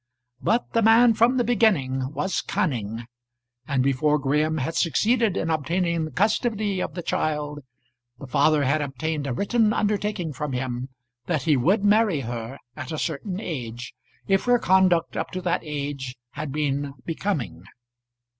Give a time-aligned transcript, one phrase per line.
[0.41, 3.05] But the man from the beginning was cunning;
[3.67, 7.59] and before Graham had succeeded in obtaining the custody of the child,
[8.17, 10.89] the father had obtained a written undertaking from him
[11.27, 13.93] that he would marry her at a certain age
[14.27, 17.65] if her conduct up to that age had been becoming.